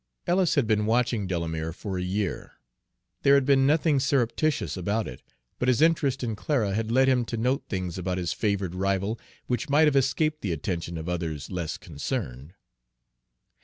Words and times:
Ellis 0.25 0.55
had 0.55 0.65
been 0.65 0.87
watching 0.87 1.27
Delamere 1.27 1.71
for 1.71 1.95
a 1.95 2.01
year. 2.03 2.53
There 3.21 3.35
had 3.35 3.45
been 3.45 3.67
nothing 3.67 3.99
surreptitious 3.99 4.75
about 4.75 5.07
it, 5.07 5.21
but 5.59 5.67
his 5.67 5.79
interest 5.79 6.23
in 6.23 6.35
Clara 6.35 6.73
had 6.73 6.91
led 6.91 7.07
him 7.07 7.23
to 7.25 7.37
note 7.37 7.65
things 7.69 7.99
about 7.99 8.17
his 8.17 8.33
favored 8.33 8.73
rival 8.73 9.19
which 9.45 9.69
might 9.69 9.85
have 9.85 9.95
escaped 9.95 10.41
the 10.41 10.53
attention 10.53 10.97
of 10.97 11.07
others 11.07 11.51
less 11.51 11.77
concerned. 11.77 12.55